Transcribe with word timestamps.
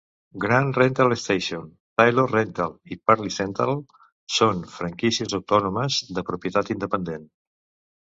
Grand 0.43 0.77
Rental 0.81 1.11
Station, 1.23 1.67
Taylor 2.03 2.25
Rental 2.37 2.73
i 2.95 2.99
Party 3.11 3.35
Central 3.37 3.77
són 4.41 4.67
franquícies 4.81 5.41
autònomes, 5.43 6.03
de 6.19 6.29
propietat 6.35 6.77
independent. 6.81 7.35